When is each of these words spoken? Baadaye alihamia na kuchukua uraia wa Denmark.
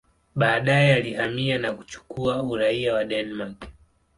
Baadaye 0.35 0.93
alihamia 0.95 1.57
na 1.57 1.73
kuchukua 1.73 2.43
uraia 2.43 2.93
wa 2.93 3.03
Denmark. 3.05 3.63